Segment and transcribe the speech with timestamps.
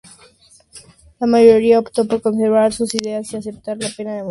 [1.19, 4.19] La mayoría optó con conservar sus ideas y aceptar la pena de muerte.